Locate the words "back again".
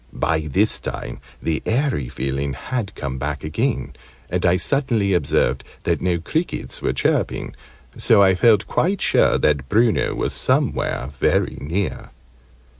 3.19-3.93